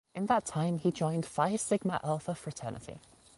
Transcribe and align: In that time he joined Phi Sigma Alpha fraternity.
In 0.15 0.25
that 0.25 0.47
time 0.47 0.79
he 0.79 0.91
joined 0.91 1.27
Phi 1.27 1.55
Sigma 1.57 1.99
Alpha 2.03 2.33
fraternity. 2.33 2.97